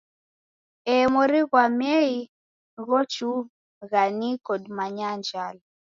[0.95, 2.15] Ee mori ghwa Mei
[2.85, 5.61] ghuchagha niko dimanyaa njala!